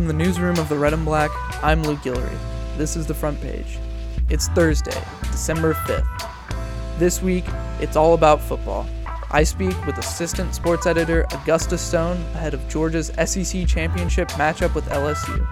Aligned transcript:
From 0.00 0.06
the 0.06 0.14
newsroom 0.14 0.58
of 0.58 0.70
the 0.70 0.78
Red 0.78 0.94
and 0.94 1.04
Black, 1.04 1.30
I'm 1.62 1.82
Luke 1.82 1.98
Guillory. 1.98 2.38
This 2.78 2.96
is 2.96 3.06
the 3.06 3.12
front 3.12 3.38
page. 3.42 3.78
It's 4.30 4.48
Thursday, 4.48 4.98
December 5.24 5.74
5th. 5.74 6.98
This 6.98 7.20
week, 7.20 7.44
it's 7.80 7.96
all 7.96 8.14
about 8.14 8.40
football. 8.40 8.88
I 9.30 9.42
speak 9.42 9.76
with 9.84 9.98
assistant 9.98 10.54
sports 10.54 10.86
editor 10.86 11.26
Augusta 11.32 11.76
Stone 11.76 12.16
ahead 12.32 12.54
of 12.54 12.66
Georgia's 12.66 13.12
SEC 13.26 13.66
championship 13.66 14.30
matchup 14.30 14.74
with 14.74 14.86
LSU. 14.86 15.46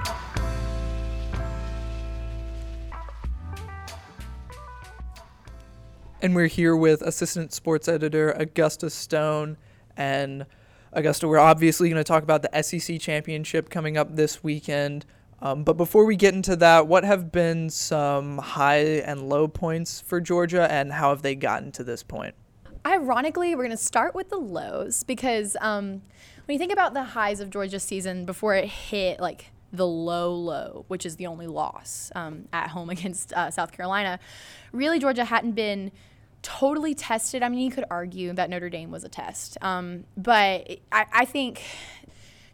And 6.23 6.35
we're 6.35 6.47
here 6.47 6.75
with 6.75 7.03
assistant 7.03 7.53
sports 7.53 7.87
editor 7.87 8.31
Augusta 8.31 8.89
Stone. 8.89 9.59
And 9.95 10.47
Augusta, 10.93 11.29
we're 11.29 11.39
obviously 11.39 11.89
going 11.89 12.01
to 12.01 12.05
talk 12.05 12.23
about 12.23 12.43
the 12.43 12.63
SEC 12.63 13.01
championship 13.01 13.69
coming 13.69 13.97
up 13.97 14.17
this 14.17 14.43
weekend. 14.43 15.05
Um, 15.41 15.63
but 15.63 15.75
before 15.75 16.05
we 16.05 16.17
get 16.17 16.35
into 16.35 16.57
that, 16.57 16.87
what 16.87 17.05
have 17.05 17.31
been 17.31 17.71
some 17.71 18.39
high 18.39 18.79
and 18.79 19.29
low 19.29 19.47
points 19.47 20.01
for 20.01 20.21
Georgia, 20.21 20.71
and 20.71 20.93
how 20.93 21.11
have 21.11 21.23
they 21.23 21.35
gotten 21.35 21.71
to 21.73 21.85
this 21.85 22.03
point? 22.03 22.35
Ironically, 22.85 23.55
we're 23.55 23.65
going 23.65 23.77
to 23.77 23.83
start 23.83 24.15
with 24.15 24.31
the 24.31 24.39
lows 24.39 25.03
because 25.05 25.57
um, 25.61 26.03
when 26.47 26.55
you 26.55 26.59
think 26.59 26.73
about 26.73 26.95
the 26.95 27.05
highs 27.05 27.41
of 27.41 27.51
Georgia's 27.51 27.83
season 27.83 28.25
before 28.25 28.55
it 28.55 28.67
hit 28.67 29.21
like 29.21 29.51
the 29.73 29.87
low 29.87 30.35
low, 30.35 30.85
which 30.89 31.05
is 31.05 31.17
the 31.17 31.27
only 31.27 31.47
loss 31.47 32.11
um, 32.15 32.49
at 32.53 32.71
home 32.71 32.91
against 32.97 33.33
uh, 33.33 33.51
South 33.51 33.71
Carolina, 33.71 34.19
really 34.73 34.99
Georgia 34.99 35.25
hadn't 35.25 35.53
been 35.53 35.93
totally 36.49 36.95
tested. 36.95 37.43
I 37.43 37.51
mean, 37.51 37.61
you 37.61 37.71
could 37.71 37.85
argue 37.91 38.33
that 38.33 38.49
Notre 38.49 38.71
Dame 38.71 38.91
was 38.91 39.05
a 39.05 39.09
test, 39.09 39.59
um, 39.61 40.05
but 40.17 40.79
I, 40.91 41.07
I 41.13 41.25
think 41.27 41.63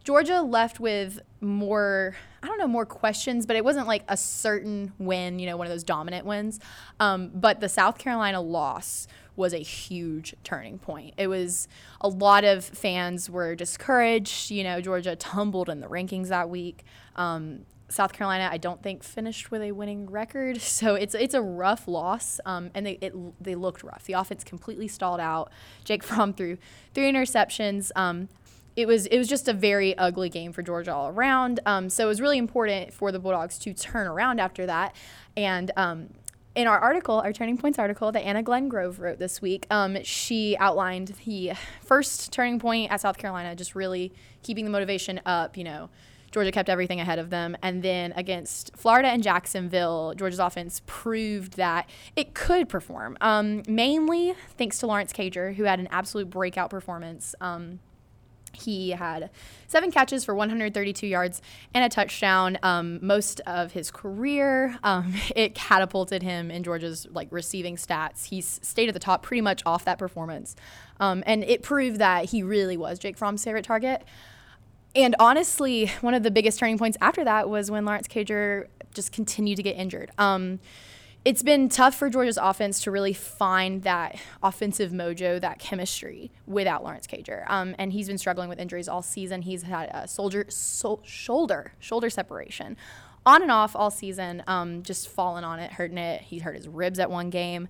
Georgia 0.03 0.41
left 0.41 0.81
with 0.81 1.21
more, 1.39 2.13
I 2.43 2.47
don't 2.47 2.59
know, 2.59 2.67
more 2.67 2.85
questions, 2.85 3.45
but 3.45 3.55
it 3.55 3.63
wasn't 3.63 3.87
like 3.87 4.03
a 4.09 4.17
certain 4.17 4.91
win, 4.99 5.39
you 5.39 5.45
know, 5.45 5.55
one 5.55 5.65
of 5.65 5.71
those 5.71 5.85
dominant 5.85 6.25
wins. 6.25 6.59
Um, 6.99 7.31
but 7.33 7.61
the 7.61 7.69
South 7.69 7.97
Carolina 7.97 8.41
loss 8.41 9.07
was 9.37 9.53
a 9.53 9.59
huge 9.59 10.35
turning 10.43 10.77
point. 10.77 11.13
It 11.17 11.27
was 11.27 11.69
a 12.01 12.09
lot 12.09 12.43
of 12.43 12.65
fans 12.65 13.29
were 13.29 13.55
discouraged. 13.55 14.51
You 14.51 14.63
know, 14.65 14.81
Georgia 14.81 15.15
tumbled 15.15 15.69
in 15.69 15.79
the 15.79 15.87
rankings 15.87 16.27
that 16.27 16.49
week. 16.49 16.83
Um, 17.15 17.65
South 17.95 18.11
Carolina, 18.11 18.49
I 18.51 18.57
don't 18.57 18.83
think 18.83 19.03
finished 19.03 19.51
with 19.51 19.61
a 19.61 19.71
winning 19.71 20.09
record, 20.09 20.61
so 20.61 20.95
it's 20.95 21.15
it's 21.15 21.33
a 21.33 21.41
rough 21.41 21.87
loss, 21.87 22.41
um, 22.45 22.69
and 22.75 22.85
they 22.85 22.97
it, 23.01 23.13
they 23.41 23.55
looked 23.55 23.83
rough. 23.83 24.03
The 24.03 24.13
offense 24.13 24.43
completely 24.43 24.89
stalled 24.89 25.21
out. 25.21 25.49
Jake 25.85 26.03
Fromm 26.03 26.33
threw 26.33 26.57
three 26.93 27.09
interceptions. 27.09 27.91
Um, 27.95 28.27
it 28.75 28.85
was 28.85 29.05
it 29.05 29.17
was 29.17 29.29
just 29.29 29.47
a 29.47 29.53
very 29.53 29.97
ugly 29.97 30.27
game 30.27 30.51
for 30.51 30.61
Georgia 30.61 30.93
all 30.93 31.07
around. 31.07 31.61
Um, 31.65 31.89
so 31.89 32.03
it 32.03 32.07
was 32.07 32.19
really 32.19 32.37
important 32.37 32.93
for 32.93 33.13
the 33.13 33.19
Bulldogs 33.19 33.57
to 33.59 33.73
turn 33.73 34.07
around 34.07 34.41
after 34.41 34.65
that. 34.65 34.93
And 35.37 35.71
um, 35.77 36.09
in 36.53 36.67
our 36.67 36.79
article, 36.79 37.19
our 37.19 37.31
Turning 37.31 37.57
Points 37.57 37.79
article 37.79 38.11
that 38.11 38.21
Anna 38.25 38.43
Glengrove 38.43 38.99
wrote 38.99 39.19
this 39.19 39.41
week, 39.41 39.67
um, 39.71 40.03
she 40.03 40.57
outlined 40.57 41.13
the 41.25 41.53
first 41.81 42.33
turning 42.33 42.59
point 42.59 42.91
at 42.91 42.99
South 42.99 43.17
Carolina, 43.17 43.55
just 43.55 43.73
really 43.73 44.11
keeping 44.43 44.65
the 44.65 44.71
motivation 44.71 45.21
up. 45.25 45.55
You 45.55 45.63
know. 45.63 45.89
Georgia 46.35 46.51
kept 46.51 46.67
everything 46.67 46.99
ahead 46.99 47.17
of 47.17 47.29
them. 47.29 47.55
And 47.63 47.81
then 47.81 48.11
against 48.17 48.75
Florida 48.75 49.07
and 49.07 49.23
Jacksonville, 49.23 50.13
Georgia's 50.17 50.39
offense 50.39 50.81
proved 50.85 51.55
that 51.55 51.89
it 52.17 52.33
could 52.33 52.67
perform, 52.67 53.17
um, 53.21 53.63
mainly 53.69 54.35
thanks 54.57 54.79
to 54.79 54.87
Lawrence 54.87 55.13
Cager, 55.13 55.55
who 55.55 55.63
had 55.63 55.79
an 55.79 55.87
absolute 55.91 56.29
breakout 56.29 56.69
performance. 56.69 57.35
Um, 57.39 57.79
he 58.51 58.89
had 58.89 59.29
seven 59.67 59.91
catches 59.91 60.25
for 60.25 60.35
132 60.35 61.07
yards 61.07 61.41
and 61.73 61.85
a 61.85 61.89
touchdown. 61.89 62.57
Um, 62.63 62.99
most 63.01 63.39
of 63.47 63.71
his 63.71 63.89
career, 63.89 64.77
um, 64.83 65.13
it 65.37 65.55
catapulted 65.55 66.21
him 66.21 66.51
in 66.51 66.63
Georgia's 66.63 67.07
like 67.11 67.29
receiving 67.31 67.77
stats. 67.77 68.25
He 68.25 68.41
stayed 68.41 68.89
at 68.89 68.93
the 68.93 68.99
top 68.99 69.23
pretty 69.23 69.41
much 69.41 69.63
off 69.65 69.85
that 69.85 69.97
performance, 69.97 70.57
um, 70.99 71.23
and 71.25 71.45
it 71.45 71.63
proved 71.63 71.99
that 71.99 72.25
he 72.25 72.43
really 72.43 72.75
was 72.75 72.99
Jake 72.99 73.17
Fromm's 73.17 73.45
favorite 73.45 73.63
target. 73.63 74.03
And 74.95 75.15
honestly, 75.19 75.91
one 76.01 76.13
of 76.13 76.23
the 76.23 76.31
biggest 76.31 76.59
turning 76.59 76.77
points 76.77 76.97
after 77.01 77.23
that 77.25 77.49
was 77.49 77.69
when 77.69 77.83
Lawrence 77.85 78.07
Cager 78.07 78.67
just 78.93 79.11
continued 79.11 79.57
to 79.57 79.63
get 79.63 79.75
injured. 79.75 80.11
Um, 80.17 80.59
it's 81.25 81.41
been 81.41 81.69
tough 81.69 81.95
for 81.95 82.07
Georgia's 82.07 82.37
offense 82.37 82.83
to 82.83 82.91
really 82.91 83.11
find 83.11 83.81
that 83.81 84.15
offensive 84.43 84.91
mojo, 84.91 85.41
that 85.41 85.57
chemistry 85.57 86.31
without 86.45 86.83
Lawrence 86.83 87.07
Cager. 87.07 87.49
Um, 87.49 87.75
and 87.79 87.91
he's 87.91 88.07
been 88.07 88.19
struggling 88.19 88.47
with 88.47 88.59
injuries 88.59 88.87
all 88.87 89.01
season. 89.01 89.41
He's 89.41 89.63
had 89.63 89.89
a 89.91 90.07
soldier, 90.07 90.45
so, 90.49 91.01
shoulder 91.03 91.73
shoulder 91.79 92.11
separation 92.11 92.77
on 93.25 93.41
and 93.41 93.51
off 93.51 93.75
all 93.75 93.91
season, 93.91 94.43
um, 94.47 94.83
just 94.83 95.07
falling 95.09 95.43
on 95.43 95.59
it, 95.59 95.71
hurting 95.71 95.97
it. 95.97 96.21
He 96.21 96.39
hurt 96.39 96.55
his 96.55 96.67
ribs 96.67 96.99
at 96.99 97.09
one 97.09 97.29
game, 97.29 97.67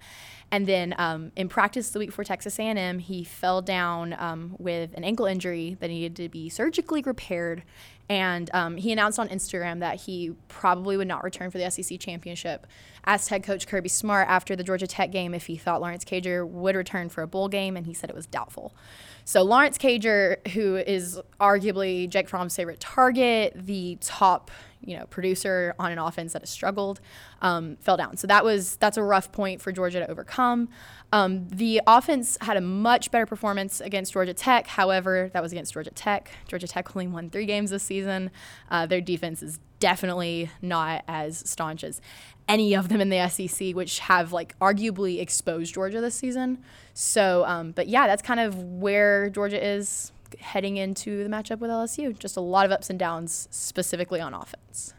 and 0.51 0.67
then 0.67 0.93
um, 0.97 1.31
in 1.35 1.49
practice 1.49 1.89
the 1.89 1.99
week 1.99 2.09
before 2.09 2.23
Texas 2.23 2.59
A&M, 2.59 2.99
he 2.99 3.23
fell 3.23 3.61
down 3.61 4.16
um, 4.17 4.55
with 4.59 4.93
an 4.93 5.03
ankle 5.03 5.25
injury 5.25 5.75
that 5.79 5.88
needed 5.88 6.16
to 6.17 6.29
be 6.29 6.49
surgically 6.49 7.01
repaired. 7.01 7.63
And 8.07 8.51
um, 8.53 8.77
he 8.77 8.91
announced 8.91 9.17
on 9.17 9.29
Instagram 9.29 9.79
that 9.79 10.01
he 10.01 10.33
probably 10.47 10.95
would 10.95 11.07
not 11.07 11.23
return 11.23 11.49
for 11.49 11.57
the 11.57 11.72
SEC 11.72 11.99
championship. 11.99 12.67
Asked 13.03 13.29
head 13.29 13.43
coach 13.43 13.67
Kirby 13.67 13.89
Smart 13.89 14.27
after 14.29 14.55
the 14.55 14.63
Georgia 14.63 14.85
Tech 14.85 15.11
game 15.11 15.33
if 15.33 15.47
he 15.47 15.57
thought 15.57 15.81
Lawrence 15.81 16.05
Cager 16.05 16.47
would 16.47 16.75
return 16.75 17.09
for 17.09 17.23
a 17.23 17.27
bowl 17.27 17.47
game, 17.47 17.75
and 17.75 17.87
he 17.87 17.93
said 17.93 18.09
it 18.11 18.16
was 18.16 18.27
doubtful. 18.27 18.75
So 19.23 19.41
Lawrence 19.41 19.79
Cager, 19.79 20.47
who 20.49 20.75
is 20.75 21.19
arguably 21.39 22.07
Jake 22.07 22.29
Fromm's 22.29 22.55
favorite 22.55 22.79
target, 22.79 23.53
the 23.55 23.97
top 24.01 24.51
you 24.85 24.97
know 24.97 25.06
producer 25.07 25.75
on 25.79 25.91
an 25.91 26.00
offense 26.00 26.34
that 26.34 26.41
has 26.41 26.50
struggled, 26.50 27.01
um, 27.41 27.78
fell 27.78 27.97
down. 27.97 28.18
So 28.18 28.28
that 28.28 28.44
was 28.44 28.75
that's 28.78 28.97
a 28.97 29.03
rough 29.03 29.31
point 29.31 29.62
for 29.62 29.72
Georgia 29.72 30.00
to 30.00 30.09
overcome. 30.09 30.69
Um, 31.12 31.47
the 31.50 31.81
offense 31.88 32.38
had 32.41 32.57
a 32.57 32.62
much 32.62 33.12
better 33.12 33.25
performance 33.25 33.81
against 33.81 34.13
Georgia 34.13 34.34
Tech. 34.34 34.68
However, 34.68 35.29
that 35.34 35.41
was 35.41 35.51
against 35.51 35.73
Georgia 35.73 35.91
Tech. 35.91 36.31
Georgia 36.47 36.68
Tech 36.68 36.96
only 36.96 37.07
won 37.07 37.29
three 37.29 37.46
games 37.46 37.69
this 37.69 37.84
season. 37.84 38.31
Uh, 38.69 38.85
their 38.85 39.01
defense 39.01 39.41
is 39.41 39.59
definitely 39.79 40.50
not 40.62 41.03
as 41.07 41.38
staunch 41.50 41.84
as 41.84 42.02
any 42.47 42.75
of 42.75 42.90
them 42.90 43.02
in 43.02 43.09
the 43.09 43.28
SEC, 43.28 43.75
which 43.75 44.00
have 44.00 44.31
like 44.31 44.57
arguably 44.59 45.19
exposed 45.19 45.73
Georgia 45.73 46.02
this 46.02 46.16
season. 46.16 46.63
So, 46.94 47.44
um, 47.46 47.72
but 47.72 47.88
yeah, 47.88 48.07
that's 48.07 48.22
kind 48.22 48.40
of 48.40 48.62
where 48.63 49.29
Georgia 49.29 49.63
is 49.63 50.12
heading 50.40 50.78
into 50.78 51.23
the 51.23 51.29
matchup 51.29 51.59
with 51.59 51.69
LSU. 51.69 52.18
Just 52.18 52.38
a 52.38 52.41
lot 52.41 52.66
of 52.66 52.72
ups 52.72 52.90
and 52.90 53.00
downs, 53.00 53.47
specifically 53.51 54.19
on 54.19 54.34
offense. 54.34 54.94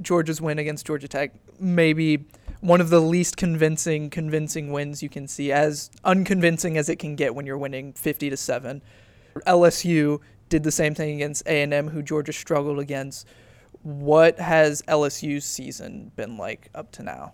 Georgia's 0.00 0.40
win 0.40 0.58
against 0.58 0.86
Georgia 0.86 1.08
Tech, 1.08 1.32
maybe 1.58 2.24
one 2.60 2.80
of 2.80 2.90
the 2.90 3.00
least 3.00 3.36
convincing 3.36 4.10
convincing 4.10 4.72
wins 4.72 5.02
you 5.02 5.08
can 5.08 5.26
see, 5.26 5.52
as 5.52 5.90
unconvincing 6.04 6.76
as 6.76 6.88
it 6.88 6.98
can 6.98 7.16
get 7.16 7.34
when 7.34 7.46
you're 7.46 7.58
winning 7.58 7.92
50 7.92 8.30
to 8.30 8.36
seven. 8.36 8.82
LSU 9.46 10.20
did 10.48 10.62
the 10.62 10.70
same 10.70 10.94
thing 10.94 11.16
against 11.16 11.46
A&M, 11.46 11.88
who 11.88 12.02
Georgia 12.02 12.32
struggled 12.32 12.78
against. 12.78 13.26
What 13.82 14.38
has 14.38 14.82
LSU's 14.82 15.44
season 15.44 16.12
been 16.16 16.36
like 16.36 16.70
up 16.74 16.92
to 16.92 17.02
now? 17.02 17.32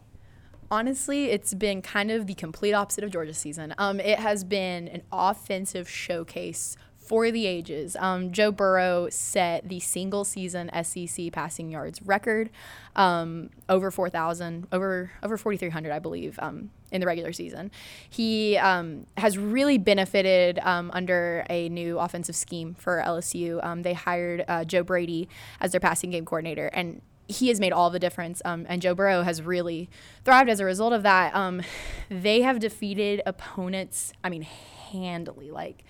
honestly, 0.72 1.26
it's 1.26 1.53
been 1.53 1.82
kind 1.82 2.10
of 2.10 2.26
the 2.26 2.34
complete 2.34 2.72
opposite 2.72 3.04
of 3.04 3.10
Georgia's 3.10 3.37
season. 3.37 3.75
Um, 3.76 4.00
it 4.00 4.19
has 4.19 4.43
been 4.43 4.88
an 4.88 5.03
offensive 5.12 5.88
showcase 5.88 6.76
for 7.02 7.30
the 7.30 7.46
ages. 7.46 7.96
Um, 7.98 8.32
Joe 8.32 8.52
Burrow 8.52 9.08
set 9.10 9.68
the 9.68 9.80
single 9.80 10.24
season 10.24 10.70
SEC 10.82 11.32
passing 11.32 11.68
yards 11.68 12.00
record, 12.02 12.50
um, 12.94 13.50
over 13.68 13.90
4,000, 13.90 14.68
over 14.72 15.10
over 15.22 15.36
4,300, 15.36 15.92
I 15.92 15.98
believe, 15.98 16.38
um, 16.40 16.70
in 16.92 17.00
the 17.00 17.06
regular 17.06 17.32
season. 17.32 17.70
He 18.08 18.56
um, 18.56 19.06
has 19.16 19.36
really 19.36 19.78
benefited 19.78 20.60
um, 20.60 20.90
under 20.94 21.44
a 21.50 21.68
new 21.68 21.98
offensive 21.98 22.37
scheme 22.37 22.75
for 22.75 23.02
LSU. 23.04 23.64
Um, 23.64 23.82
they 23.82 23.94
hired 23.94 24.44
uh, 24.46 24.64
Joe 24.64 24.84
Brady 24.84 25.28
as 25.60 25.72
their 25.72 25.81
passing 25.81 26.10
game 26.10 26.25
coordinator, 26.25 26.66
and 26.72 27.02
he 27.26 27.49
has 27.49 27.58
made 27.58 27.72
all 27.72 27.90
the 27.90 27.99
difference. 27.99 28.40
Um, 28.44 28.66
and 28.69 28.81
Joe 28.81 28.94
Burrow 28.94 29.22
has 29.22 29.43
really 29.43 29.90
thrived 30.25 30.49
as 30.49 30.60
a 30.60 30.64
result 30.64 30.93
of 30.93 31.02
that. 31.02 31.34
Um, 31.34 31.62
they 32.08 32.43
have 32.43 32.60
defeated 32.60 33.22
opponents, 33.26 34.12
I 34.22 34.28
mean, 34.28 34.43
handily. 34.43 35.50
Like, 35.50 35.84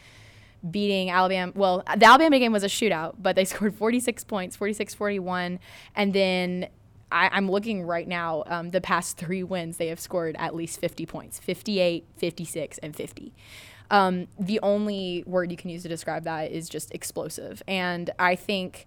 beating 0.71 1.11
Alabama. 1.11 1.53
Well, 1.55 1.83
the 1.97 2.07
Alabama 2.07 2.39
game 2.39 2.53
was 2.53 2.65
a 2.65 2.69
shootout, 2.69 3.17
but 3.19 3.37
they 3.37 3.45
scored 3.47 3.75
46 3.75 4.25
points, 4.25 4.57
46 4.57 4.95
41. 4.95 5.59
And 5.95 6.13
then 6.13 6.69
I, 7.11 7.37
am 7.37 7.51
looking 7.51 7.83
right 7.83 8.09
now, 8.09 8.45
um, 8.47 8.71
the 8.71 8.81
past 8.81 9.17
three 9.17 9.43
wins, 9.43 9.77
they 9.77 9.89
have 9.89 10.01
scored 10.01 10.37
at 10.39 10.55
least 10.55 10.81
50 10.81 11.07
points 11.07 11.39
58, 11.39 12.07
56, 12.17 12.79
and 12.79 12.97
50. 12.97 13.35
Um, 13.91 14.29
the 14.39 14.59
only 14.63 15.23
word 15.27 15.51
you 15.51 15.57
can 15.57 15.71
use 15.71 15.83
to 15.83 15.89
describe 15.89 16.25
that 16.25 16.51
is 16.51 16.69
just 16.69 16.95
explosive. 16.95 17.63
And 17.69 18.11
I 18.19 18.37
think 18.37 18.87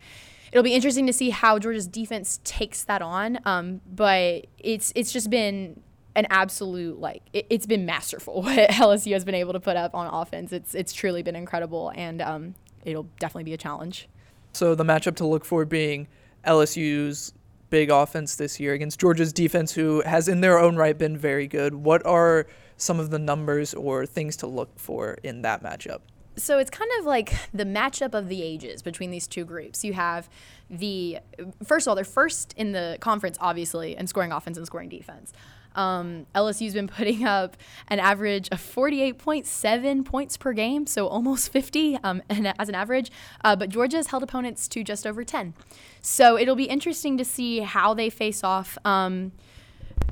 it'll 0.52 0.64
be 0.64 0.74
interesting 0.74 1.06
to 1.06 1.14
see 1.14 1.30
how 1.30 1.60
Georgia's 1.60 1.88
defense 1.88 2.40
takes 2.44 2.84
that 2.86 3.04
on. 3.04 3.38
Um, 3.46 3.82
but 3.86 4.48
it's 4.58 4.92
it's 4.96 5.12
just 5.12 5.30
been 5.30 5.82
an 6.16 6.26
absolute 6.30 7.00
like 7.00 7.24
it, 7.34 7.52
has 7.52 7.66
been 7.66 7.86
masterful 7.86 8.42
what 8.42 8.70
LSU 8.70 9.14
has 9.14 9.26
been 9.26 9.36
able 9.36 9.54
to 9.54 9.60
put 9.60 9.78
up 9.78 9.94
on 9.94 10.08
offense. 10.08 10.52
It's 10.52 10.74
it's 10.74 10.94
truly 10.94 11.24
been 11.24 11.36
incredible, 11.36 11.92
and 11.96 12.22
um, 12.22 12.56
it'll 12.84 13.08
definitely 13.20 13.44
be 13.44 13.54
a 13.54 13.58
challenge. 13.58 14.08
So 14.54 14.76
the 14.76 14.86
matchup 14.86 15.16
to 15.18 15.28
look 15.28 15.44
for 15.44 15.66
being 15.66 16.08
LSU's 16.46 17.34
big 17.70 17.90
offense 17.90 18.36
this 18.36 18.60
year 18.60 18.74
against 18.74 19.00
Georgia's 19.00 19.34
defense, 19.34 19.74
who 19.74 20.02
has 20.06 20.28
in 20.28 20.42
their 20.42 20.58
own 20.60 20.78
right 20.78 20.98
been 20.98 21.18
very 21.18 21.48
good. 21.48 21.76
What 21.76 22.06
are 22.06 22.48
some 22.78 23.00
of 23.00 23.10
the 23.10 23.20
numbers 23.20 23.74
or 23.74 24.06
things 24.06 24.38
to 24.38 24.48
look 24.48 24.80
for 24.80 25.18
in 25.24 25.42
that 25.42 25.64
matchup? 25.64 26.00
So 26.38 26.58
it's 26.58 26.70
kind 26.70 26.92
of 27.00 27.06
like 27.06 27.34
the 27.54 27.64
matchup 27.64 28.14
of 28.14 28.28
the 28.28 28.44
ages 28.44 28.82
between 28.82 29.10
these 29.10 29.26
two 29.26 29.46
groups. 29.46 29.84
You 29.84 29.94
have 29.94 30.30
the 30.70 31.20
first 31.64 31.88
of 31.88 31.92
all, 31.92 31.96
they're 31.96 32.04
first 32.04 32.54
in 32.58 32.74
the 32.74 32.98
conference, 33.00 33.38
obviously, 33.40 33.96
in 33.96 34.08
scoring 34.08 34.32
offense 34.32 34.58
and 34.58 34.66
scoring 34.66 34.90
defense. 34.90 35.32
Um, 35.76 36.26
LSU's 36.34 36.74
been 36.74 36.88
putting 37.00 37.24
up 37.26 37.58
an 37.88 38.00
average 38.00 38.50
of 38.52 38.60
48.7 38.60 40.06
points 40.06 40.38
per 40.38 40.54
game, 40.54 40.88
so 40.88 41.08
almost 41.08 41.52
50 41.52 41.98
um, 42.04 42.22
as 42.30 42.70
an 42.70 42.76
average. 42.76 43.12
Uh, 43.44 43.56
but 43.56 43.70
Georgia 43.70 43.98
has 43.98 44.08
held 44.08 44.24
opponents 44.24 44.68
to 44.70 44.84
just 44.84 45.06
over 45.06 45.24
10. 45.24 45.54
So 46.02 46.38
it'll 46.38 46.56
be 46.56 46.66
interesting 46.66 47.18
to 47.18 47.26
see 47.26 47.60
how 47.60 47.94
they 47.94 48.10
face 48.10 48.44
off. 48.44 48.78
Um, 48.86 49.32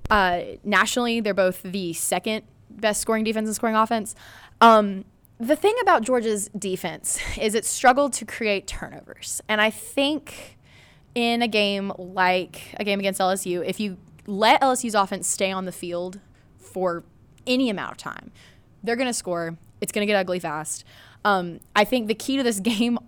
uh, 0.10 0.42
nationally, 0.64 1.20
they're 1.20 1.34
both 1.34 1.62
the 1.64 1.94
second 1.94 2.44
best 2.70 3.02
scoring 3.02 3.24
defense 3.24 3.48
and 3.48 3.56
scoring 3.56 3.76
offense. 3.76 4.16
Um, 4.62 5.06
the 5.40 5.56
thing 5.56 5.76
about 5.82 6.04
Georgia's 6.04 6.50
defense 6.58 7.20
is 7.40 7.56
it 7.56 7.66
struggled 7.66 8.14
to 8.14 8.26
create 8.26 8.68
turnovers. 8.68 9.42
And 9.50 9.60
I 9.60 9.70
think 9.70 10.58
in 11.16 11.42
a 11.42 11.48
game 11.48 11.92
like 11.98 12.74
a 12.80 12.84
game 12.84 13.00
against 13.00 13.20
LSU, 13.20 13.66
if 13.68 13.80
you 13.80 13.98
let 14.26 14.62
LSU's 14.62 14.96
offense 14.96 15.28
stay 15.28 15.52
on 15.52 15.66
the 15.66 15.72
field 15.72 16.20
for 16.58 17.04
any 17.46 17.70
amount 17.70 17.92
of 17.92 17.98
time, 17.98 18.32
they're 18.84 18.96
going 18.96 19.08
to 19.08 19.14
score. 19.14 19.58
It's 19.82 19.92
going 19.92 20.06
to 20.06 20.12
get 20.12 20.18
ugly 20.18 20.40
fast. 20.40 20.84
Um, 21.26 21.60
I 21.76 21.84
think 21.84 22.08
the 22.08 22.16
key 22.16 22.38
to 22.38 22.44
this 22.44 22.60
game, 22.62 23.00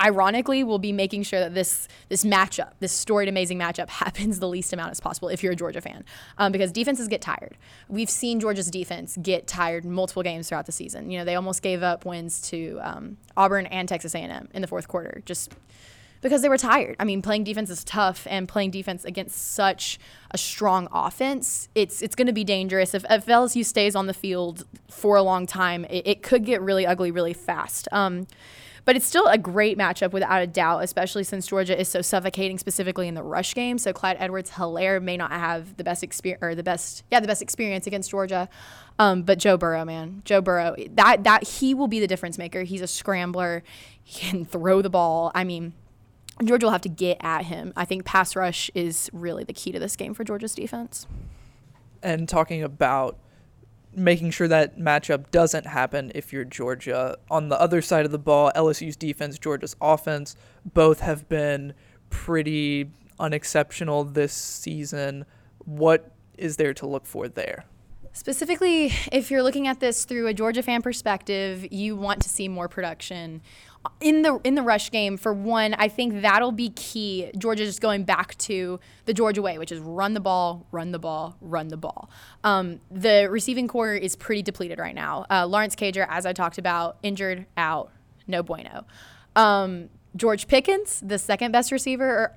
ironically, 0.00 0.64
will 0.64 0.78
be 0.78 0.92
making 0.92 1.22
sure 1.22 1.40
that 1.40 1.54
this 1.54 1.88
this 2.08 2.24
matchup, 2.24 2.72
this 2.80 2.92
storied, 2.92 3.28
amazing 3.28 3.58
matchup, 3.58 3.88
happens 3.88 4.38
the 4.38 4.48
least 4.48 4.72
amount 4.72 4.90
as 4.90 5.00
possible. 5.00 5.28
If 5.28 5.42
you're 5.42 5.52
a 5.52 5.56
Georgia 5.56 5.80
fan, 5.80 6.04
um, 6.38 6.52
because 6.52 6.72
defenses 6.72 7.08
get 7.08 7.20
tired. 7.20 7.56
We've 7.88 8.10
seen 8.10 8.40
Georgia's 8.40 8.70
defense 8.70 9.16
get 9.20 9.46
tired 9.46 9.84
multiple 9.84 10.22
games 10.22 10.48
throughout 10.48 10.66
the 10.66 10.72
season. 10.72 11.10
You 11.10 11.18
know, 11.18 11.24
they 11.24 11.36
almost 11.36 11.62
gave 11.62 11.82
up 11.82 12.04
wins 12.04 12.40
to 12.50 12.78
um, 12.82 13.16
Auburn 13.36 13.66
and 13.66 13.88
Texas 13.88 14.14
A&M 14.14 14.48
in 14.52 14.62
the 14.62 14.68
fourth 14.68 14.88
quarter, 14.88 15.22
just 15.24 15.52
because 16.20 16.42
they 16.42 16.48
were 16.48 16.58
tired. 16.58 16.96
I 16.98 17.04
mean, 17.04 17.22
playing 17.22 17.44
defense 17.44 17.70
is 17.70 17.84
tough, 17.84 18.26
and 18.28 18.48
playing 18.48 18.70
defense 18.70 19.04
against 19.04 19.52
such 19.52 19.98
a 20.30 20.38
strong 20.38 20.88
offense, 20.92 21.68
it's 21.74 22.02
it's 22.02 22.14
going 22.14 22.26
to 22.26 22.32
be 22.32 22.44
dangerous. 22.44 22.94
If, 22.94 23.04
if 23.10 23.26
LSU 23.26 23.64
stays 23.64 23.94
on 23.96 24.06
the 24.06 24.14
field 24.14 24.64
for 24.88 25.16
a 25.16 25.22
long 25.22 25.46
time, 25.46 25.84
it, 25.86 26.06
it 26.06 26.22
could 26.22 26.44
get 26.44 26.60
really 26.60 26.86
ugly 26.86 27.10
really 27.10 27.34
fast. 27.34 27.88
Um, 27.92 28.26
but 28.84 28.96
it's 28.96 29.06
still 29.06 29.26
a 29.26 29.38
great 29.38 29.78
matchup 29.78 30.12
without 30.12 30.42
a 30.42 30.46
doubt, 30.46 30.82
especially 30.82 31.24
since 31.24 31.46
Georgia 31.46 31.78
is 31.78 31.88
so 31.88 32.02
suffocating, 32.02 32.58
specifically 32.58 33.08
in 33.08 33.14
the 33.14 33.22
rush 33.22 33.54
game. 33.54 33.78
So 33.78 33.92
Clyde 33.92 34.16
Edwards-Helaire 34.18 35.02
may 35.02 35.16
not 35.16 35.30
have 35.30 35.76
the 35.76 35.84
best 35.84 36.02
experience 36.02 36.42
or 36.42 36.54
the 36.54 36.62
best, 36.62 37.04
yeah, 37.10 37.20
the 37.20 37.26
best 37.26 37.42
experience 37.42 37.86
against 37.86 38.10
Georgia. 38.10 38.48
Um, 38.98 39.22
but 39.22 39.38
Joe 39.38 39.56
Burrow, 39.56 39.84
man, 39.84 40.22
Joe 40.24 40.40
Burrow, 40.40 40.76
that 40.94 41.24
that 41.24 41.44
he 41.44 41.74
will 41.74 41.88
be 41.88 42.00
the 42.00 42.06
difference 42.06 42.38
maker. 42.38 42.62
He's 42.62 42.80
a 42.80 42.86
scrambler. 42.86 43.62
He 44.02 44.18
can 44.20 44.44
throw 44.44 44.82
the 44.82 44.90
ball. 44.90 45.30
I 45.34 45.44
mean, 45.44 45.72
Georgia 46.44 46.66
will 46.66 46.72
have 46.72 46.80
to 46.82 46.88
get 46.88 47.18
at 47.20 47.44
him. 47.46 47.72
I 47.76 47.84
think 47.84 48.04
pass 48.04 48.34
rush 48.34 48.70
is 48.74 49.10
really 49.12 49.44
the 49.44 49.52
key 49.52 49.72
to 49.72 49.78
this 49.78 49.96
game 49.96 50.14
for 50.14 50.24
Georgia's 50.24 50.54
defense. 50.54 51.06
And 52.02 52.28
talking 52.28 52.62
about 52.62 53.18
making 53.94 54.30
sure 54.30 54.48
that 54.48 54.78
matchup 54.78 55.30
doesn't 55.30 55.66
happen 55.66 56.12
if 56.14 56.32
you're 56.32 56.44
Georgia. 56.44 57.18
On 57.30 57.48
the 57.48 57.60
other 57.60 57.82
side 57.82 58.06
of 58.06 58.12
the 58.12 58.18
ball, 58.18 58.52
LSU's 58.54 58.96
defense, 58.96 59.38
Georgia's 59.38 59.76
offense, 59.80 60.36
both 60.64 61.00
have 61.00 61.28
been 61.28 61.74
pretty 62.08 62.90
unexceptional 63.18 64.04
this 64.04 64.32
season. 64.32 65.26
What 65.64 66.12
is 66.38 66.56
there 66.56 66.72
to 66.74 66.86
look 66.86 67.06
for 67.06 67.28
there? 67.28 67.64
Specifically, 68.12 68.92
if 69.12 69.30
you're 69.30 69.42
looking 69.42 69.68
at 69.68 69.80
this 69.80 70.04
through 70.04 70.26
a 70.26 70.34
Georgia 70.34 70.62
fan 70.62 70.82
perspective, 70.82 71.66
you 71.70 71.96
want 71.96 72.20
to 72.22 72.28
see 72.28 72.48
more 72.48 72.68
production. 72.68 73.40
In 74.00 74.22
the 74.22 74.38
in 74.44 74.56
the 74.56 74.62
rush 74.62 74.90
game 74.90 75.16
for 75.16 75.32
one 75.32 75.72
i 75.72 75.88
think 75.88 76.20
that'll 76.20 76.52
be 76.52 76.68
key. 76.68 77.30
Georgia 77.38 77.64
just 77.64 77.80
going 77.80 78.04
back 78.04 78.36
to 78.36 78.78
the 79.06 79.14
georgia 79.14 79.40
way 79.40 79.56
which 79.56 79.72
is 79.72 79.80
run 79.80 80.12
the 80.12 80.20
ball 80.20 80.66
run 80.70 80.92
the 80.92 80.98
ball 80.98 81.34
run 81.40 81.68
the 81.68 81.78
ball. 81.78 82.10
Um, 82.44 82.80
the 82.90 83.28
receiving 83.30 83.68
corps 83.68 83.94
is 83.94 84.16
pretty 84.16 84.42
depleted 84.42 84.78
right 84.78 84.94
now. 84.94 85.24
Uh, 85.30 85.46
lawrence 85.46 85.74
cager 85.74 86.06
as 86.10 86.26
i 86.26 86.34
talked 86.34 86.58
about 86.58 86.98
injured 87.02 87.46
out 87.56 87.90
no 88.26 88.42
bueno. 88.42 88.84
Um, 89.34 89.88
george 90.14 90.46
pickens 90.46 91.00
the 91.02 91.18
second 91.18 91.52
best 91.52 91.72
receiver 91.72 92.06
or 92.06 92.36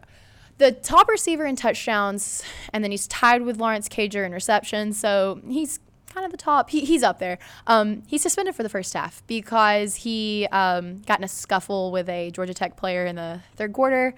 the 0.58 0.72
top 0.72 1.08
receiver 1.08 1.46
in 1.46 1.56
touchdowns 1.56 2.44
and 2.72 2.84
then 2.84 2.92
he's 2.92 3.08
tied 3.08 3.42
with 3.42 3.58
lawrence 3.58 3.90
cager 3.90 4.26
in 4.26 4.32
receptions 4.32 5.00
so 5.00 5.42
he's 5.48 5.80
kind 6.14 6.26
of 6.26 6.32
the 6.32 6.38
top. 6.38 6.70
He, 6.70 6.86
he's 6.86 7.04
up 7.04 7.20
there. 7.20 7.40
Um, 7.68 8.04
he's 8.08 8.22
suspended 8.22 8.56
for 8.56 8.64
the 8.64 8.70
first 8.70 8.94
half 8.94 9.26
because 9.28 9.96
he 9.96 10.48
um, 10.52 11.02
got 11.02 11.20
in 11.20 11.24
a 11.24 11.28
scuffle 11.28 11.92
with 11.92 12.08
a 12.08 12.32
Georgia 12.32 12.54
Tech 12.54 12.78
player 12.78 13.06
in 13.06 13.16
the 13.16 13.42
third 13.56 13.74
quarter. 13.74 14.14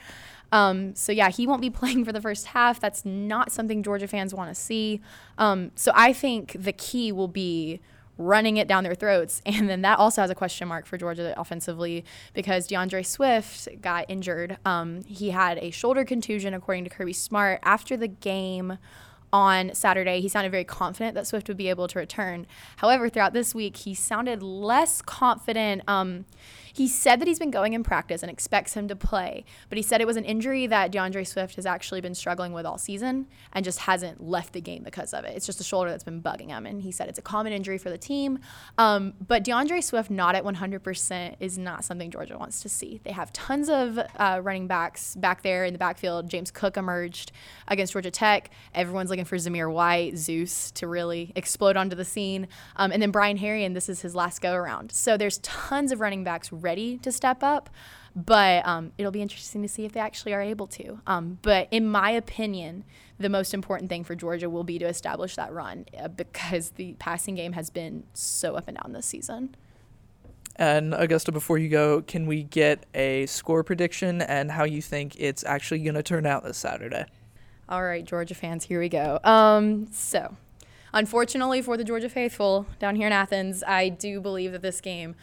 Um, 0.51 0.95
so 0.95 1.11
yeah, 1.11 1.29
he 1.29 1.47
won't 1.47 1.61
be 1.61 1.69
playing 1.81 2.05
for 2.05 2.11
the 2.11 2.21
first 2.21 2.47
half. 2.47 2.79
That's 2.79 3.05
not 3.05 3.51
something 3.51 3.81
Georgia 3.83 4.07
fans 4.07 4.33
want 4.33 4.49
to 4.49 4.55
see. 4.55 5.01
Um, 5.37 5.71
so 5.75 5.91
I 5.95 6.13
think 6.13 6.55
the 6.59 6.73
key 6.73 7.11
will 7.11 7.27
be 7.27 7.79
running 8.17 8.57
it 8.57 8.67
down 8.67 8.83
their 8.83 8.95
throats. 8.95 9.41
And 9.55 9.69
then 9.69 9.81
that 9.83 9.99
also 9.99 10.21
has 10.21 10.29
a 10.29 10.35
question 10.35 10.67
mark 10.67 10.85
for 10.85 10.97
Georgia 10.97 11.33
offensively 11.39 12.03
because 12.33 12.67
D'Andre 12.67 13.03
Swift 13.03 13.69
got 13.81 14.05
injured. 14.09 14.57
Um, 14.65 15.03
he 15.05 15.29
had 15.29 15.57
a 15.59 15.71
shoulder 15.71 16.03
contusion, 16.03 16.53
according 16.53 16.83
to 16.83 16.89
Kirby 16.89 17.13
Smart, 17.13 17.61
after 17.63 17.95
the 17.95 18.09
game 18.09 18.77
on 19.35 19.73
Saturday, 19.73 20.21
he 20.21 20.29
sounded 20.29 20.49
very 20.49 20.63
confident 20.63 21.13
that 21.15 21.27
Swift 21.27 21.49
would 21.49 21.57
be 21.57 21.69
able 21.69 21.89
to 21.89 21.99
return. 21.99 22.47
However, 22.77 23.09
throughout 23.09 23.33
this 23.33 23.53
week, 23.53 23.75
he 23.77 23.93
sounded 23.93 24.41
less 24.41 25.01
confident. 25.01 25.81
Um, 25.89 26.25
he 26.75 26.89
said 26.89 27.21
that 27.21 27.27
he's 27.27 27.39
been 27.39 27.51
going 27.51 27.71
in 27.71 27.83
practice 27.83 28.21
and 28.21 28.29
expects 28.29 28.73
him 28.73 28.89
to 28.89 28.97
play, 28.97 29.45
but 29.69 29.77
he 29.77 29.81
said 29.81 30.01
it 30.01 30.07
was 30.07 30.17
an 30.17 30.25
injury 30.25 30.67
that 30.67 30.91
D'Andre 30.91 31.23
Swift 31.23 31.55
has 31.55 31.65
actually 31.65 32.01
been 32.01 32.13
struggling 32.13 32.51
with 32.51 32.65
all 32.65 32.77
season 32.77 33.27
and 33.53 33.63
just 33.63 33.79
hasn't 33.79 34.21
left 34.21 34.51
the 34.51 34.59
game 34.59 34.83
because 34.83 35.13
of 35.13 35.23
it. 35.23 35.37
It's 35.37 35.45
just 35.45 35.61
a 35.61 35.63
shoulder 35.63 35.89
that's 35.89 36.03
been 36.03 36.21
bugging 36.21 36.49
him, 36.49 36.65
and 36.65 36.81
he 36.81 36.91
said 36.91 37.07
it's 37.07 37.17
a 37.17 37.21
common 37.21 37.53
injury 37.53 37.77
for 37.77 37.89
the 37.89 37.97
team. 37.97 38.39
Um, 38.77 39.13
but 39.25 39.45
D'Andre 39.45 39.79
Swift 39.79 40.11
not 40.11 40.35
at 40.35 40.43
100% 40.43 41.35
is 41.39 41.57
not 41.57 41.85
something 41.85 42.11
Georgia 42.11 42.37
wants 42.37 42.61
to 42.61 42.67
see. 42.67 42.99
They 43.05 43.13
have 43.13 43.31
tons 43.31 43.69
of 43.69 43.97
uh, 43.97 44.41
running 44.43 44.67
backs 44.67 45.15
back 45.15 45.43
there 45.43 45.63
in 45.63 45.71
the 45.71 45.79
backfield. 45.79 46.29
James 46.29 46.51
Cook 46.51 46.75
emerged 46.75 47.31
against 47.69 47.93
Georgia 47.93 48.11
Tech. 48.11 48.49
Everyone's 48.73 49.09
looking 49.09 49.23
for 49.23 49.37
Zamir 49.37 49.71
White, 49.71 50.17
Zeus 50.17 50.71
to 50.71 50.87
really 50.87 51.31
explode 51.37 51.77
onto 51.77 51.95
the 51.95 52.03
scene. 52.03 52.49
Um, 52.75 52.91
and 52.91 53.01
then 53.01 53.11
Brian 53.11 53.37
Herrien, 53.37 53.73
this 53.73 53.87
is 53.87 54.01
his 54.01 54.13
last 54.13 54.41
go 54.41 54.53
around. 54.53 54.91
So 54.91 55.15
there's 55.15 55.37
tons 55.37 55.93
of 55.93 56.01
running 56.01 56.25
backs 56.25 56.51
ready 56.65 56.97
to 56.97 57.11
step 57.11 57.43
up. 57.43 57.69
But 58.15 58.65
um, 58.65 58.93
it'll 58.97 59.11
be 59.11 59.21
interesting 59.21 59.61
to 59.61 59.67
see 59.67 59.85
if 59.85 59.91
they 59.91 59.99
actually 59.99 60.33
are 60.33 60.41
able 60.41 60.67
to. 60.67 61.01
Um, 61.05 61.37
but 61.41 61.67
in 61.69 61.85
my 61.85 62.11
opinion, 62.11 62.85
the 63.19 63.29
most 63.29 63.53
important 63.53 63.89
thing 63.89 64.03
for 64.03 64.15
Georgia 64.15 64.49
will 64.49 64.63
be 64.63 64.79
to 64.79 64.85
establish 64.85 65.35
that 65.35 65.51
run 65.51 65.85
uh, 65.97 66.07
because 66.07 66.71
the 66.71 66.93
passing 66.93 67.35
game 67.35 67.53
has 67.53 67.69
been 67.69 68.03
so 68.13 68.55
up 68.55 68.67
and 68.67 68.77
down 68.81 68.93
this 68.93 69.05
season. 69.05 69.55
And 70.55 70.93
Augusta, 70.93 71.33
before 71.33 71.57
you 71.57 71.67
go, 71.67 72.01
can 72.01 72.25
we 72.25 72.43
get 72.43 72.85
a 72.95 73.25
score 73.25 73.63
prediction 73.63 74.21
and 74.21 74.51
how 74.51 74.63
you 74.63 74.81
think 74.81 75.15
it's 75.19 75.43
actually 75.43 75.79
going 75.79 75.95
to 75.95 76.03
turn 76.03 76.25
out 76.25 76.45
this 76.45 76.57
Saturday? 76.57 77.05
All 77.67 77.83
right, 77.83 78.05
Georgia 78.05 78.35
fans, 78.35 78.63
here 78.65 78.79
we 78.79 78.87
go. 78.87 79.19
Um, 79.25 79.87
so, 79.91 80.37
unfortunately 80.93 81.61
for 81.61 81.75
the 81.75 81.83
Georgia 81.83 82.07
faithful 82.07 82.67
down 82.79 82.95
here 82.95 83.07
in 83.07 83.13
Athens, 83.13 83.63
I 83.67 83.89
do 83.89 84.21
believe 84.21 84.53
that 84.53 84.61
this 84.61 84.79
game 84.79 85.15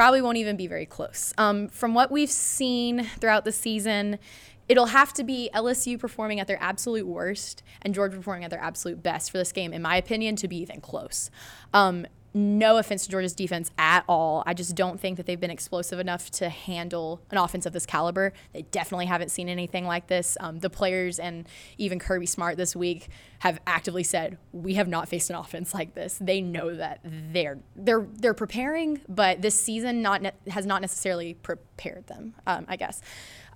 probably 0.00 0.22
won't 0.22 0.38
even 0.38 0.56
be 0.56 0.66
very 0.66 0.86
close. 0.86 1.34
Um, 1.36 1.68
from 1.68 1.92
what 1.92 2.10
we've 2.10 2.30
seen 2.30 3.04
throughout 3.20 3.44
the 3.44 3.52
season, 3.52 4.18
it'll 4.66 4.86
have 4.86 5.12
to 5.12 5.22
be 5.22 5.50
LSU 5.54 5.98
performing 5.98 6.40
at 6.40 6.46
their 6.46 6.56
absolute 6.58 7.06
worst 7.06 7.62
and 7.82 7.94
Georgia 7.94 8.16
performing 8.16 8.44
at 8.44 8.50
their 8.50 8.62
absolute 8.62 9.02
best 9.02 9.30
for 9.30 9.36
this 9.36 9.52
game, 9.52 9.74
in 9.74 9.82
my 9.82 9.98
opinion, 9.98 10.36
to 10.36 10.48
be 10.48 10.56
even 10.56 10.80
close. 10.80 11.30
Um, 11.74 12.06
no 12.32 12.76
offense 12.76 13.04
to 13.04 13.10
Georgia's 13.10 13.34
defense 13.34 13.70
at 13.78 14.04
all. 14.08 14.42
I 14.46 14.54
just 14.54 14.74
don't 14.74 15.00
think 15.00 15.16
that 15.16 15.26
they've 15.26 15.40
been 15.40 15.50
explosive 15.50 15.98
enough 15.98 16.30
to 16.32 16.48
handle 16.48 17.20
an 17.30 17.38
offense 17.38 17.66
of 17.66 17.72
this 17.72 17.86
caliber. 17.86 18.32
They 18.52 18.62
definitely 18.62 19.06
haven't 19.06 19.30
seen 19.30 19.48
anything 19.48 19.86
like 19.86 20.06
this. 20.06 20.36
Um, 20.40 20.60
the 20.60 20.70
players 20.70 21.18
and 21.18 21.48
even 21.78 21.98
Kirby 21.98 22.26
Smart 22.26 22.56
this 22.56 22.76
week 22.76 23.08
have 23.40 23.60
actively 23.66 24.04
said 24.04 24.38
we 24.52 24.74
have 24.74 24.88
not 24.88 25.08
faced 25.08 25.30
an 25.30 25.36
offense 25.36 25.74
like 25.74 25.94
this. 25.94 26.18
They 26.20 26.40
know 26.40 26.74
that 26.74 27.00
they're 27.04 27.58
they're 27.74 28.06
they're 28.14 28.34
preparing, 28.34 29.00
but 29.08 29.42
this 29.42 29.60
season 29.60 30.02
not 30.02 30.22
ne- 30.22 30.32
has 30.48 30.66
not 30.66 30.80
necessarily 30.80 31.34
prepared 31.34 32.06
them. 32.06 32.34
Um, 32.46 32.64
I 32.68 32.76
guess. 32.76 33.00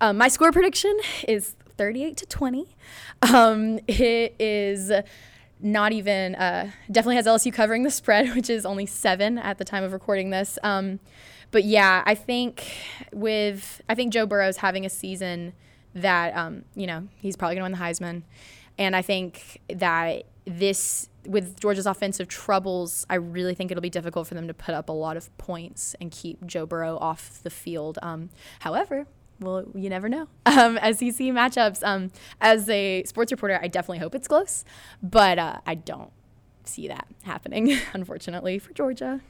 Um, 0.00 0.19
my 0.19 0.28
score 0.28 0.50
prediction 0.50 0.99
is 1.28 1.54
38 1.76 2.16
to 2.19 2.26
20. 2.26 2.76
Um, 3.23 3.78
it 3.87 4.35
is 4.38 4.90
not 5.64 5.92
even 5.92 6.35
uh, 6.35 6.71
definitely 6.90 7.16
has 7.16 7.26
LSU 7.26 7.52
covering 7.52 7.83
the 7.83 7.90
spread, 7.90 8.33
which 8.37 8.50
is 8.50 8.64
only 8.64 8.87
seven 8.87 9.38
at 9.38 9.59
the 9.59 9.64
time 9.64 9.83
of 9.83 9.92
recording 9.92 10.30
this. 10.30 10.59
Um, 10.62 11.00
but 11.50 11.64
yeah, 11.64 12.02
I 12.04 12.14
think 12.14 12.76
with 13.12 13.80
I 13.88 13.94
think 13.94 14.12
Joe 14.12 14.26
Burrow's 14.26 14.59
having 14.59 14.85
a 14.85 14.90
season 14.90 15.54
that 15.94 16.37
um, 16.37 16.64
you 16.75 16.87
know 16.87 17.09
he's 17.16 17.37
probably 17.37 17.56
going 17.56 17.73
to 17.73 17.78
win 17.78 17.80
the 17.80 17.85
Heisman, 17.85 18.23
and 18.78 18.94
I 18.94 19.02
think 19.02 19.61
that 19.68 20.25
this 20.44 21.09
with 21.26 21.59
Georgia's 21.59 21.87
offensive 21.87 22.28
troubles, 22.28 23.06
I 23.09 23.14
really 23.14 23.54
think 23.54 23.71
it'll 23.71 23.80
be 23.80 23.88
difficult 23.88 24.26
for 24.26 24.35
them 24.35 24.47
to 24.49 24.52
put 24.54 24.75
up 24.75 24.90
a 24.90 24.92
lot 24.92 25.16
of 25.16 25.35
points 25.38 25.97
and 25.99 26.11
keep 26.11 26.44
Joe 26.47 26.66
Burrow 26.66 26.99
off 26.99 27.40
the 27.42 27.49
field. 27.49 27.99
Um, 28.02 28.28
however, 28.61 29.06
well, 29.41 29.64
you 29.75 29.91
never 29.91 30.09
know. 30.09 30.29
Um, 30.47 30.76
SEC 30.76 31.19
matchups. 31.35 31.83
Um, 31.83 32.12
as 32.41 32.69
a 32.69 33.03
sports 33.05 33.33
reporter, 33.33 33.59
I 33.61 33.67
definitely 33.67 33.99
hope 33.99 34.14
it's 34.14 34.29
close, 34.29 34.64
but 35.03 35.37
uh, 35.37 35.59
I 35.67 35.75
don't 35.75 36.12
see 36.62 36.87
that 36.87 37.09
happening, 37.25 37.76
unfortunately, 37.93 38.61
for 38.61 38.73
Georgia. 38.73 39.21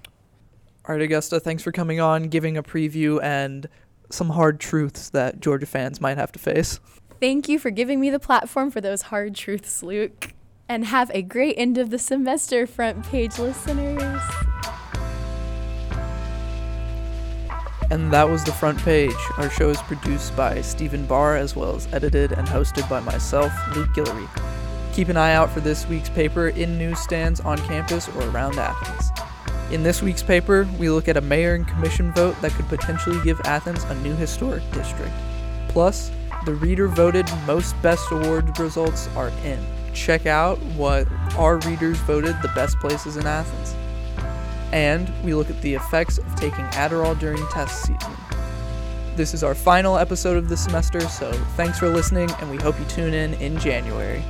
All 0.87 0.94
right, 0.94 1.00
Augusta, 1.02 1.40
thanks 1.40 1.62
for 1.62 1.73
coming 1.73 1.99
on, 1.99 2.25
giving 2.25 2.58
a 2.58 2.62
preview 2.62 3.23
and 3.23 3.68
some 4.11 4.30
hard 4.30 4.61
truths 4.61 5.08
that 5.11 5.40
Georgia 5.40 5.64
fans 5.64 5.99
might 5.99 6.18
have 6.18 6.30
to 6.32 6.38
face. 6.38 6.78
Thank 7.20 7.49
you 7.49 7.58
for 7.58 7.70
giving 7.70 8.00
me 8.00 8.11
the 8.11 8.20
platform 8.20 8.70
for 8.70 8.82
those 8.82 9.02
hard 9.02 9.34
truths, 9.34 9.82
Luke. 9.82 10.34
And 10.68 10.87
have 10.87 11.11
a 11.14 11.23
great 11.23 11.54
end 11.58 11.78
of 11.78 11.88
the 11.90 11.99
semester, 11.99 12.66
front 12.66 13.04
page 13.06 13.38
listeners. 13.38 14.20
And 17.90 18.12
that 18.12 18.28
was 18.28 18.42
the 18.44 18.52
front 18.52 18.78
page. 18.78 19.14
Our 19.36 19.50
show 19.50 19.70
is 19.70 19.80
produced 19.82 20.34
by 20.36 20.60
Stephen 20.62 21.06
Barr 21.06 21.36
as 21.36 21.54
well 21.54 21.76
as 21.76 21.86
edited 21.92 22.32
and 22.32 22.46
hosted 22.48 22.88
by 22.88 23.00
myself, 23.00 23.52
Luke 23.76 23.90
Guillory. 23.90 24.28
Keep 24.94 25.08
an 25.08 25.16
eye 25.16 25.34
out 25.34 25.50
for 25.50 25.60
this 25.60 25.86
week's 25.88 26.08
paper 26.08 26.48
in 26.48 26.78
newsstands 26.78 27.40
on 27.40 27.58
campus 27.58 28.08
or 28.08 28.28
around 28.30 28.58
Athens. 28.58 29.10
In 29.72 29.82
this 29.82 30.02
week's 30.02 30.22
paper, 30.22 30.68
we 30.78 30.88
look 30.88 31.08
at 31.08 31.16
a 31.16 31.20
mayor 31.20 31.54
and 31.54 31.66
commission 31.66 32.12
vote 32.12 32.40
that 32.42 32.52
could 32.52 32.68
potentially 32.68 33.20
give 33.24 33.40
Athens 33.44 33.84
a 33.84 33.94
new 33.96 34.14
historic 34.14 34.62
district. 34.72 35.12
Plus, 35.68 36.10
the 36.44 36.54
reader 36.54 36.86
voted 36.86 37.28
most 37.46 37.80
best 37.82 38.10
awards 38.12 38.58
results 38.60 39.08
are 39.16 39.30
in. 39.44 39.58
Check 39.94 40.26
out 40.26 40.58
what 40.76 41.08
our 41.36 41.58
readers 41.60 41.98
voted 41.98 42.36
the 42.42 42.52
best 42.54 42.78
places 42.78 43.16
in 43.16 43.26
Athens. 43.26 43.74
And 44.74 45.08
we 45.22 45.34
look 45.34 45.50
at 45.50 45.60
the 45.62 45.72
effects 45.72 46.18
of 46.18 46.34
taking 46.34 46.64
Adderall 46.72 47.16
during 47.16 47.46
test 47.52 47.82
season. 47.82 48.12
This 49.14 49.32
is 49.32 49.44
our 49.44 49.54
final 49.54 49.96
episode 49.96 50.36
of 50.36 50.48
the 50.48 50.56
semester, 50.56 50.98
so 51.02 51.32
thanks 51.56 51.78
for 51.78 51.88
listening, 51.88 52.28
and 52.40 52.50
we 52.50 52.56
hope 52.56 52.76
you 52.80 52.84
tune 52.86 53.14
in 53.14 53.34
in 53.34 53.56
January. 53.60 54.24